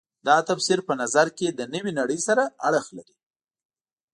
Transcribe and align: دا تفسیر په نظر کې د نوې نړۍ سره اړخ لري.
دا 0.27 0.37
تفسیر 0.49 0.79
په 0.87 0.93
نظر 1.01 1.27
کې 1.37 1.47
د 1.51 1.61
نوې 1.73 1.91
نړۍ 1.99 2.19
سره 2.27 2.43
اړخ 2.67 2.85
لري. 2.97 3.15